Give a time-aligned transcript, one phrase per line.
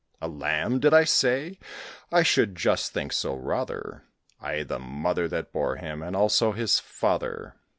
[0.19, 1.59] A lamb, did I say?
[2.11, 4.01] I should just think so, rather;
[4.41, 7.57] Aye, the mother that bore him, and also his father."